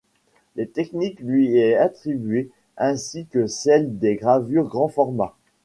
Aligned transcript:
Cette 0.55 0.73
technique 0.73 1.19
lui 1.19 1.57
est 1.59 1.75
attribuée 1.75 2.49
ainsi 2.75 3.27
que 3.27 3.45
celle 3.45 3.99
des 3.99 4.15
gravures 4.15 4.67
grand 4.67 4.87
format. 4.87 5.35